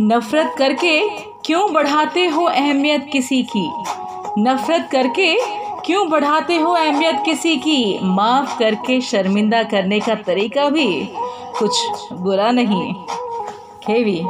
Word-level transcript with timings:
नफरत 0.00 0.54
करके 0.58 1.08
क्यों 1.44 1.72
बढ़ाते 1.72 2.26
हो 2.26 2.44
अहमियत 2.44 3.08
किसी 3.12 3.42
की? 3.42 3.70
नफरत 4.38 4.88
करके 4.92 5.34
क्यों 5.84 6.08
बढ़ाते 6.10 6.56
हो 6.56 6.72
अहमियत 6.72 7.22
किसी 7.24 7.56
की? 7.56 7.98
माफ़ 8.02 8.58
करके 8.58 9.00
शर्मिंदा 9.00 9.62
करने 9.62 10.00
का 10.00 10.14
तरीका 10.14 10.68
भी 10.68 11.08
कुछ 11.58 11.72
बुरा 12.12 12.50
नहीं। 12.50 12.94
केवी 13.86 14.20